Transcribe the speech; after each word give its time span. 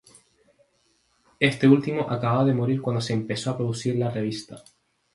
Este 1.39 1.67
último 1.67 2.09
acababa 2.09 2.45
de 2.45 2.55
morir 2.55 2.81
cuando 2.81 3.01
se 3.03 3.13
empezó 3.13 3.51
a 3.51 3.57
producir 3.57 3.97
la 3.97 4.09
revista. 4.09 4.63